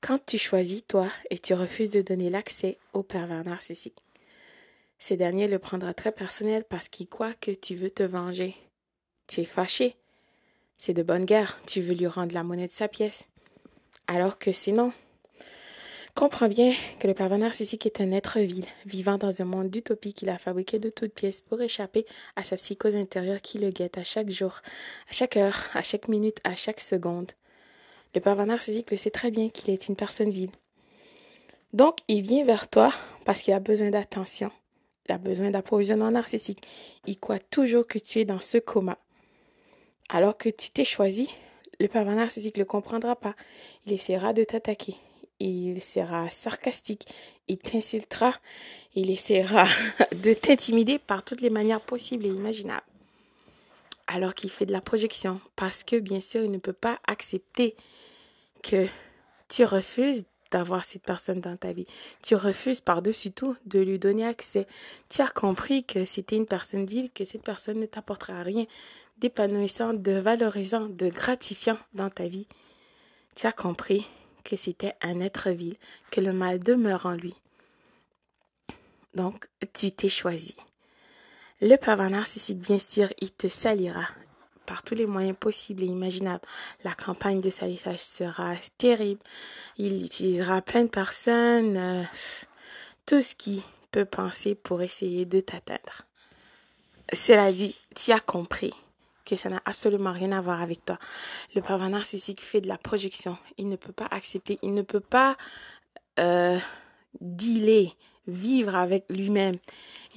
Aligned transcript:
quand 0.00 0.24
tu 0.24 0.38
choisis 0.38 0.82
toi 0.86 1.08
et 1.30 1.38
tu 1.38 1.54
refuses 1.54 1.90
de 1.90 2.02
donner 2.02 2.30
l'accès 2.30 2.78
au 2.92 3.02
pervers 3.02 3.44
narcissique. 3.44 3.98
Ce 4.98 5.14
dernier 5.14 5.48
le 5.48 5.58
prendra 5.58 5.94
très 5.94 6.12
personnel 6.12 6.64
parce 6.68 6.88
qu'il 6.88 7.08
croit 7.08 7.34
que 7.34 7.50
tu 7.50 7.74
veux 7.74 7.90
te 7.90 8.02
venger. 8.02 8.54
Tu 9.26 9.40
es 9.40 9.44
fâché. 9.44 9.96
C'est 10.78 10.94
de 10.94 11.02
bonne 11.02 11.24
guerre. 11.24 11.60
Tu 11.66 11.80
veux 11.80 11.94
lui 11.94 12.06
rendre 12.06 12.34
la 12.34 12.44
monnaie 12.44 12.66
de 12.66 12.72
sa 12.72 12.88
pièce. 12.88 13.28
Alors 14.06 14.38
que 14.38 14.52
c'est 14.52 14.72
non. 14.72 14.92
Comprends 16.14 16.48
bien 16.48 16.74
que 16.98 17.06
le 17.06 17.14
pervers 17.14 17.38
narcissique 17.38 17.86
est 17.86 18.00
un 18.00 18.12
être 18.12 18.40
vil, 18.40 18.66
vivant 18.84 19.16
dans 19.16 19.40
un 19.40 19.44
monde 19.44 19.70
d'utopie 19.70 20.12
qu'il 20.12 20.28
a 20.28 20.38
fabriqué 20.38 20.78
de 20.78 20.90
toutes 20.90 21.14
pièces 21.14 21.40
pour 21.40 21.62
échapper 21.62 22.04
à 22.36 22.44
sa 22.44 22.56
psychose 22.56 22.96
intérieure 22.96 23.40
qui 23.40 23.58
le 23.58 23.70
guette 23.70 23.96
à 23.96 24.04
chaque 24.04 24.28
jour, 24.28 24.60
à 25.08 25.12
chaque 25.12 25.36
heure, 25.36 25.70
à 25.72 25.82
chaque 25.82 26.08
minute, 26.08 26.38
à 26.44 26.56
chaque 26.56 26.80
seconde. 26.80 27.30
Le 28.14 28.20
pervers 28.20 28.46
narcissique 28.46 28.90
le 28.90 28.96
sait 28.96 29.10
très 29.10 29.30
bien 29.30 29.48
qu'il 29.48 29.70
est 29.70 29.88
une 29.88 29.96
personne 29.96 30.30
vile. 30.30 30.50
Donc, 31.72 31.98
il 32.08 32.22
vient 32.22 32.44
vers 32.44 32.68
toi 32.68 32.92
parce 33.24 33.42
qu'il 33.42 33.54
a 33.54 33.60
besoin 33.60 33.90
d'attention. 33.90 34.50
Il 35.08 35.12
a 35.12 35.18
besoin 35.18 35.50
d'approvisionnement 35.50 36.10
narcissique. 36.10 36.66
Il 37.06 37.18
croit 37.18 37.38
toujours 37.38 37.86
que 37.86 37.98
tu 37.98 38.18
es 38.18 38.24
dans 38.24 38.40
ce 38.40 38.58
coma. 38.58 38.98
Alors 40.08 40.36
que 40.36 40.48
tu 40.48 40.70
t'es 40.70 40.84
choisi, 40.84 41.34
le 41.78 41.86
pervers 41.86 42.16
narcissique 42.16 42.56
ne 42.56 42.62
le 42.62 42.66
comprendra 42.66 43.14
pas. 43.14 43.36
Il 43.86 43.92
essaiera 43.92 44.32
de 44.32 44.42
t'attaquer 44.42 44.96
il 45.40 45.82
sera 45.82 46.30
sarcastique, 46.30 47.06
il 47.48 47.58
t'insultera, 47.58 48.34
il 48.94 49.10
essaiera 49.10 49.66
de 50.22 50.34
t'intimider 50.34 50.98
par 50.98 51.24
toutes 51.24 51.40
les 51.40 51.50
manières 51.50 51.80
possibles 51.80 52.26
et 52.26 52.30
imaginables. 52.30 52.84
Alors 54.06 54.34
qu'il 54.34 54.50
fait 54.50 54.66
de 54.66 54.72
la 54.72 54.80
projection, 54.80 55.40
parce 55.56 55.82
que 55.82 55.96
bien 55.96 56.20
sûr, 56.20 56.42
il 56.42 56.50
ne 56.50 56.58
peut 56.58 56.72
pas 56.72 56.98
accepter 57.06 57.74
que 58.62 58.86
tu 59.48 59.64
refuses 59.64 60.24
d'avoir 60.50 60.84
cette 60.84 61.02
personne 61.02 61.40
dans 61.40 61.56
ta 61.56 61.72
vie. 61.72 61.86
Tu 62.22 62.34
refuses 62.34 62.80
par-dessus 62.80 63.30
tout 63.30 63.56
de 63.66 63.78
lui 63.78 63.98
donner 63.98 64.26
accès. 64.26 64.66
Tu 65.08 65.22
as 65.22 65.28
compris 65.28 65.84
que 65.84 66.04
c'était 66.04 66.36
une 66.36 66.46
personne 66.46 66.86
vile, 66.86 67.10
que 67.10 67.24
cette 67.24 67.42
personne 67.44 67.78
ne 67.78 67.86
t'apportera 67.86 68.42
rien 68.42 68.66
d'épanouissant, 69.18 69.94
de 69.94 70.12
valorisant, 70.12 70.86
de 70.88 71.08
gratifiant 71.08 71.78
dans 71.94 72.10
ta 72.10 72.26
vie. 72.26 72.48
Tu 73.36 73.46
as 73.46 73.52
compris 73.52 74.06
que 74.42 74.56
c'était 74.56 74.94
un 75.02 75.20
être 75.20 75.50
vil, 75.50 75.76
que 76.10 76.20
le 76.20 76.32
mal 76.32 76.58
demeure 76.58 77.06
en 77.06 77.14
lui. 77.14 77.34
Donc, 79.14 79.48
tu 79.72 79.92
t'es 79.92 80.08
choisi. 80.08 80.56
Le 81.60 81.76
pervers 81.76 82.10
narcissique, 82.10 82.58
bien 82.58 82.78
sûr, 82.78 83.08
il 83.20 83.30
te 83.32 83.48
salira 83.48 84.06
par 84.66 84.82
tous 84.82 84.94
les 84.94 85.06
moyens 85.06 85.36
possibles 85.38 85.82
et 85.82 85.86
imaginables. 85.86 86.44
La 86.84 86.94
campagne 86.94 87.40
de 87.40 87.50
salissage 87.50 88.00
sera 88.00 88.54
terrible. 88.78 89.20
Il 89.78 90.04
utilisera 90.04 90.62
plein 90.62 90.84
de 90.84 90.90
personnes, 90.90 91.76
euh, 91.76 92.02
tout 93.06 93.22
ce 93.22 93.34
qui 93.34 93.62
peut 93.90 94.04
penser 94.04 94.54
pour 94.54 94.82
essayer 94.82 95.26
de 95.26 95.40
t'atteindre. 95.40 96.02
Cela 97.12 97.52
dit, 97.52 97.74
tu 97.96 98.12
as 98.12 98.20
compris 98.20 98.72
que 99.24 99.36
ça 99.36 99.48
n'a 99.48 99.60
absolument 99.64 100.12
rien 100.12 100.32
à 100.32 100.40
voir 100.40 100.60
avec 100.60 100.84
toi. 100.84 100.98
Le 101.54 101.60
pervers 101.60 101.90
narcissique 101.90 102.40
fait 102.40 102.60
de 102.60 102.68
la 102.68 102.78
projection. 102.78 103.36
Il 103.58 103.68
ne 103.68 103.76
peut 103.76 103.92
pas 103.92 104.08
accepter, 104.10 104.58
il 104.62 104.74
ne 104.74 104.82
peut 104.82 105.00
pas 105.00 105.36
euh, 106.18 106.58
dealer, 107.20 107.96
vivre 108.30 108.74
avec 108.74 109.04
lui-même. 109.10 109.58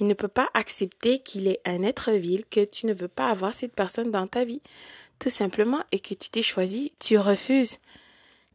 Il 0.00 0.06
ne 0.06 0.14
peut 0.14 0.28
pas 0.28 0.48
accepter 0.54 1.20
qu'il 1.20 1.46
est 1.48 1.60
un 1.64 1.82
être 1.82 2.10
vil, 2.12 2.44
que 2.46 2.64
tu 2.64 2.86
ne 2.86 2.94
veux 2.94 3.08
pas 3.08 3.28
avoir 3.28 3.54
cette 3.54 3.74
personne 3.74 4.10
dans 4.10 4.26
ta 4.26 4.44
vie. 4.44 4.62
Tout 5.18 5.30
simplement, 5.30 5.82
et 5.92 6.00
que 6.00 6.14
tu 6.14 6.30
t'es 6.30 6.42
choisi, 6.42 6.92
tu 6.98 7.18
refuses 7.18 7.78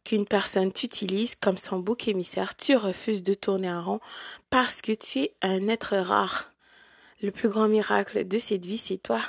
qu'une 0.04 0.26
personne 0.26 0.72
t'utilise 0.72 1.34
comme 1.34 1.58
son 1.58 1.78
bouc 1.78 2.08
émissaire, 2.08 2.56
tu 2.56 2.76
refuses 2.76 3.22
de 3.22 3.34
tourner 3.34 3.70
en 3.70 3.82
rond 3.82 4.00
parce 4.48 4.82
que 4.82 4.92
tu 4.92 5.20
es 5.20 5.34
un 5.42 5.68
être 5.68 5.96
rare. 5.96 6.52
Le 7.22 7.30
plus 7.30 7.48
grand 7.48 7.68
miracle 7.68 8.26
de 8.26 8.38
cette 8.38 8.64
vie, 8.64 8.78
c'est 8.78 8.98
toi. 8.98 9.20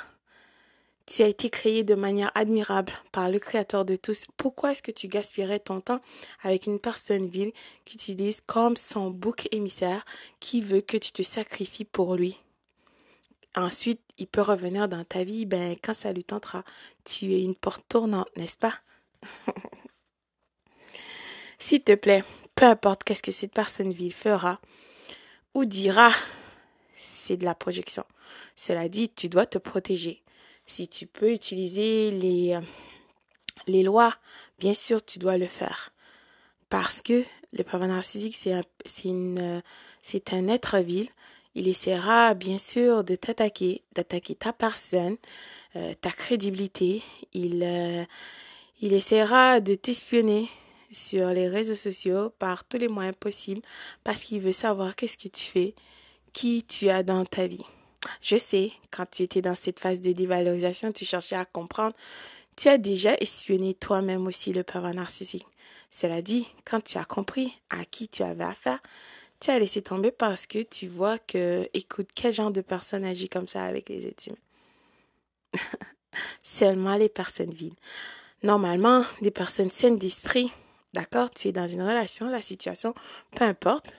Tu 1.14 1.22
as 1.22 1.28
été 1.28 1.50
créé 1.50 1.82
de 1.82 1.94
manière 1.94 2.32
admirable 2.34 2.90
par 3.10 3.28
le 3.28 3.38
Créateur 3.38 3.84
de 3.84 3.96
tous. 3.96 4.24
Pourquoi 4.38 4.72
est-ce 4.72 4.82
que 4.82 4.90
tu 4.90 5.08
gaspillerais 5.08 5.58
ton 5.58 5.82
temps 5.82 6.00
avec 6.42 6.64
une 6.64 6.78
personne 6.78 7.26
vile 7.26 7.52
qui 7.84 7.96
utilise 7.96 8.40
comme 8.40 8.78
son 8.78 9.10
bouc 9.10 9.46
émissaire 9.52 10.06
qui 10.40 10.62
veut 10.62 10.80
que 10.80 10.96
tu 10.96 11.12
te 11.12 11.22
sacrifies 11.22 11.84
pour 11.84 12.16
lui? 12.16 12.40
Ensuite, 13.54 14.00
il 14.16 14.26
peut 14.26 14.40
revenir 14.40 14.88
dans 14.88 15.04
ta 15.04 15.22
vie, 15.22 15.44
ben, 15.44 15.76
quand 15.82 15.92
ça 15.92 16.14
lui 16.14 16.24
tentera. 16.24 16.64
Tu 17.04 17.34
es 17.34 17.42
une 17.42 17.56
porte 17.56 17.84
tournante, 17.90 18.30
n'est-ce 18.38 18.56
pas? 18.56 18.72
S'il 21.58 21.82
te 21.82 21.94
plaît, 21.94 22.24
peu 22.54 22.64
importe 22.64 23.04
qu'est-ce 23.04 23.22
que 23.22 23.32
cette 23.32 23.52
personne 23.52 23.92
vile 23.92 24.14
fera 24.14 24.58
ou 25.52 25.66
dira, 25.66 26.10
c'est 27.02 27.36
de 27.36 27.44
la 27.44 27.54
projection. 27.54 28.04
Cela 28.56 28.88
dit, 28.88 29.08
tu 29.08 29.28
dois 29.28 29.46
te 29.46 29.58
protéger. 29.58 30.22
Si 30.66 30.88
tu 30.88 31.06
peux 31.06 31.32
utiliser 31.32 32.10
les, 32.10 32.54
euh, 32.54 32.60
les 33.66 33.82
lois, 33.82 34.14
bien 34.58 34.74
sûr, 34.74 35.04
tu 35.04 35.18
dois 35.18 35.38
le 35.38 35.46
faire. 35.46 35.92
Parce 36.68 37.02
que 37.02 37.24
le 37.52 37.64
pervers 37.64 37.88
narcissique, 37.88 38.36
c'est 38.36 38.52
un, 38.52 38.62
euh, 39.38 39.60
c'est 40.00 40.32
un 40.32 40.48
être 40.48 40.78
vil. 40.78 41.08
Il 41.54 41.68
essaiera, 41.68 42.32
bien 42.32 42.56
sûr, 42.56 43.04
de 43.04 43.14
t'attaquer, 43.14 43.82
d'attaquer 43.94 44.34
ta 44.34 44.54
personne, 44.54 45.16
euh, 45.76 45.92
ta 46.00 46.10
crédibilité. 46.10 47.02
Il, 47.34 48.06
il 48.80 48.92
essaiera 48.94 49.60
de 49.60 49.74
t'espionner 49.74 50.48
sur 50.92 51.28
les 51.28 51.48
réseaux 51.48 51.74
sociaux 51.74 52.30
par 52.38 52.64
tous 52.64 52.78
les 52.78 52.88
moyens 52.88 53.16
possibles 53.16 53.62
parce 54.04 54.22
qu'il 54.22 54.40
veut 54.40 54.52
savoir 54.52 54.94
qu'est-ce 54.94 55.18
que 55.18 55.28
tu 55.28 55.44
fais, 55.44 55.74
qui 56.32 56.62
tu 56.62 56.88
as 56.88 57.02
dans 57.02 57.24
ta 57.24 57.46
vie. 57.46 57.64
Je 58.20 58.36
sais, 58.36 58.72
quand 58.90 59.06
tu 59.10 59.22
étais 59.22 59.42
dans 59.42 59.54
cette 59.54 59.80
phase 59.80 60.00
de 60.00 60.12
dévalorisation, 60.12 60.92
tu 60.92 61.04
cherchais 61.04 61.36
à 61.36 61.44
comprendre. 61.44 61.96
Tu 62.56 62.68
as 62.68 62.78
déjà 62.78 63.14
espionné 63.14 63.74
toi-même 63.74 64.26
aussi 64.26 64.52
le 64.52 64.62
pervers 64.62 64.94
narcissique. 64.94 65.46
Cela 65.90 66.22
dit, 66.22 66.46
quand 66.64 66.82
tu 66.82 66.98
as 66.98 67.04
compris 67.04 67.54
à 67.70 67.84
qui 67.84 68.08
tu 68.08 68.22
avais 68.22 68.44
affaire, 68.44 68.80
tu 69.40 69.50
as 69.50 69.58
laissé 69.58 69.82
tomber 69.82 70.10
parce 70.10 70.46
que 70.46 70.62
tu 70.62 70.88
vois 70.88 71.18
que, 71.18 71.68
écoute, 71.74 72.08
quel 72.14 72.32
genre 72.32 72.50
de 72.50 72.60
personne 72.60 73.04
agit 73.04 73.28
comme 73.28 73.48
ça 73.48 73.64
avec 73.64 73.88
les 73.88 74.06
êtres 74.06 74.28
humains? 74.28 74.38
Seulement 76.42 76.94
les 76.94 77.08
personnes 77.08 77.52
vides. 77.52 77.74
Normalement, 78.42 79.04
des 79.20 79.30
personnes 79.30 79.70
saines 79.70 79.98
d'esprit, 79.98 80.52
d'accord, 80.94 81.30
tu 81.30 81.48
es 81.48 81.52
dans 81.52 81.68
une 81.68 81.82
relation, 81.82 82.28
la 82.28 82.42
situation, 82.42 82.94
peu 83.34 83.44
importe, 83.44 83.94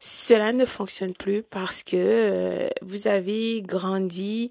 cela 0.00 0.52
ne 0.52 0.64
fonctionne 0.64 1.14
plus 1.14 1.42
parce 1.42 1.82
que 1.82 1.96
euh, 1.96 2.68
vous 2.82 3.08
avez 3.08 3.62
grandi, 3.62 4.50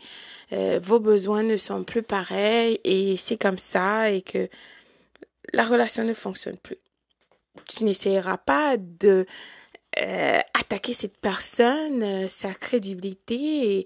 euh, 0.52 0.80
vos 0.82 1.00
besoins 1.00 1.44
ne 1.44 1.56
sont 1.56 1.84
plus 1.84 2.04
pareils 2.04 2.80
et 2.84 3.16
c'est 3.16 3.38
comme 3.38 3.58
ça 3.58 4.12
et 4.12 4.22
que 4.22 4.50
la 5.54 5.64
relation 5.64 6.04
ne 6.04 6.14
fonctionne 6.14 6.58
plus. 6.58 6.78
Tu 7.70 7.86
n'essayeras 7.86 8.38
pas 8.38 8.76
de 8.78 9.26
euh, 9.98 10.40
attaquer 10.54 10.94
cette 10.94 11.18
personne, 11.18 12.28
sa 12.28 12.54
crédibilité 12.54 13.80
et 13.80 13.86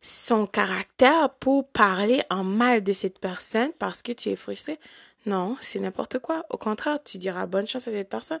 son 0.00 0.46
caractère 0.46 1.30
pour 1.40 1.68
parler 1.68 2.22
en 2.30 2.44
mal 2.44 2.82
de 2.82 2.92
cette 2.92 3.18
personne 3.18 3.72
parce 3.78 4.02
que 4.02 4.12
tu 4.12 4.28
es 4.28 4.36
frustré. 4.36 4.78
Non, 5.26 5.56
c'est 5.60 5.80
n'importe 5.80 6.20
quoi. 6.20 6.44
Au 6.50 6.56
contraire, 6.56 7.02
tu 7.02 7.18
diras 7.18 7.46
bonne 7.46 7.66
chance 7.66 7.88
à 7.88 7.90
cette 7.90 8.08
personne. 8.08 8.40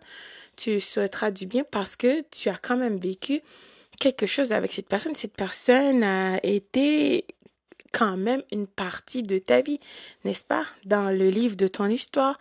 Tu 0.56 0.80
souhaiteras 0.80 1.32
du 1.32 1.46
bien 1.46 1.64
parce 1.70 1.96
que 1.96 2.22
tu 2.30 2.48
as 2.48 2.56
quand 2.56 2.76
même 2.76 2.98
vécu 2.98 3.40
quelque 3.98 4.26
chose 4.26 4.52
avec 4.52 4.72
cette 4.72 4.88
personne. 4.88 5.16
Cette 5.16 5.34
personne 5.34 6.04
a 6.04 6.38
été 6.44 7.26
quand 7.92 8.16
même 8.16 8.42
une 8.52 8.66
partie 8.66 9.22
de 9.22 9.38
ta 9.38 9.62
vie, 9.62 9.80
n'est-ce 10.24 10.44
pas? 10.44 10.64
Dans 10.84 11.10
le 11.10 11.28
livre 11.30 11.56
de 11.56 11.66
ton 11.66 11.86
histoire, 11.86 12.38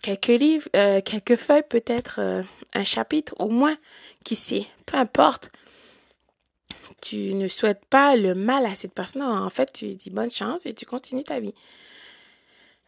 quelques 0.00 0.26
livres, 0.28 0.68
euh, 0.74 1.00
quelques 1.00 1.36
feuilles, 1.36 1.64
peut-être 1.68 2.18
euh, 2.18 2.42
un 2.74 2.84
chapitre 2.84 3.34
au 3.38 3.48
moins, 3.48 3.76
qui 4.24 4.34
sait, 4.34 4.66
peu 4.86 4.96
importe. 4.96 5.50
Tu 7.02 7.34
ne 7.34 7.48
souhaites 7.48 7.84
pas 7.84 8.16
le 8.16 8.34
mal 8.34 8.64
à 8.64 8.74
cette 8.74 8.94
personne. 8.94 9.22
En 9.22 9.50
fait, 9.50 9.72
tu 9.72 9.86
lui 9.86 9.96
dis 9.96 10.08
bonne 10.08 10.30
chance 10.30 10.64
et 10.64 10.72
tu 10.72 10.86
continues 10.86 11.24
ta 11.24 11.40
vie. 11.40 11.52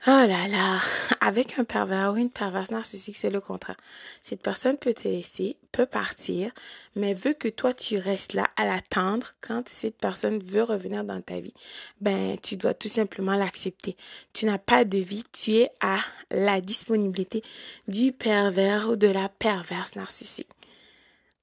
Oh 0.07 0.11
là 0.11 0.49
là, 0.49 0.81
avec 1.23 1.59
un 1.59 1.65
pervers 1.65 2.13
ou 2.13 2.17
une 2.17 2.29
perverse 2.29 2.71
narcissique, 2.71 3.17
c'est 3.17 3.31
le 3.31 3.41
contraire. 3.41 3.79
Cette 4.21 4.43
personne 4.43 4.77
peut 4.77 4.93
te 4.93 5.09
laisser, 5.09 5.57
peut 5.73 5.87
partir, 5.87 6.53
mais 6.95 7.15
veut 7.15 7.33
que 7.33 7.49
toi 7.49 7.73
tu 7.73 7.97
restes 7.97 8.35
là 8.35 8.47
à 8.57 8.67
l'attendre 8.67 9.33
quand 9.41 9.67
cette 9.67 9.97
personne 9.97 10.41
veut 10.45 10.63
revenir 10.63 11.05
dans 11.05 11.23
ta 11.23 11.41
vie. 11.41 11.55
Ben, 12.03 12.37
tu 12.43 12.59
dois 12.59 12.75
tout 12.75 12.89
simplement 12.89 13.35
l'accepter. 13.35 13.97
Tu 14.35 14.45
n'as 14.45 14.59
pas 14.59 14.85
de 14.85 14.99
vie, 14.99 15.25
tu 15.33 15.55
es 15.55 15.71
à 15.81 15.99
la 16.31 16.61
disponibilité 16.61 17.43
du 17.89 18.13
pervers 18.13 18.91
ou 18.91 18.97
de 18.97 19.09
la 19.09 19.31
perverse 19.31 19.95
narcissique. 19.97 20.51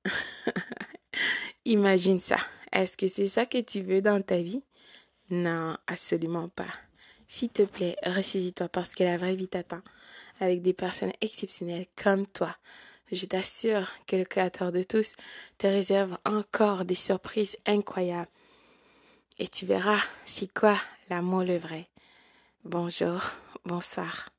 Imagine 1.65 2.19
ça. 2.19 2.37
Est-ce 2.71 2.97
que 2.97 3.07
c'est 3.07 3.27
ça 3.27 3.45
que 3.45 3.59
tu 3.59 3.81
veux 3.81 4.01
dans 4.01 4.21
ta 4.21 4.41
vie? 4.41 4.63
Non, 5.29 5.77
absolument 5.87 6.49
pas. 6.49 6.67
S'il 7.27 7.49
te 7.49 7.63
plaît, 7.63 7.95
ressaisis-toi 8.05 8.69
parce 8.69 8.95
que 8.95 9.03
la 9.03 9.17
vraie 9.17 9.35
vie 9.35 9.47
t'attend. 9.47 9.81
avec 10.41 10.61
des 10.63 10.73
personnes 10.73 11.13
exceptionnelles 11.21 11.85
comme 11.95 12.25
toi. 12.27 12.57
Je 13.11 13.25
t'assure 13.25 13.87
que 14.07 14.15
le 14.15 14.25
Créateur 14.25 14.71
de 14.71 14.83
tous 14.83 15.13
te 15.57 15.67
réserve 15.67 16.17
encore 16.25 16.83
des 16.83 16.95
surprises 16.95 17.57
incroyables. 17.67 18.29
Et 19.37 19.47
tu 19.47 19.65
verras, 19.65 20.01
c'est 20.25 20.51
quoi 20.51 20.77
l'amour 21.09 21.43
le 21.43 21.57
vrai. 21.57 21.87
Bonjour, 22.65 23.21
bonsoir. 23.65 24.30